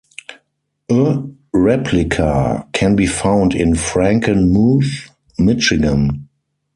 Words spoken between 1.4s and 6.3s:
replica can be found in Frankenmuth, Michigan.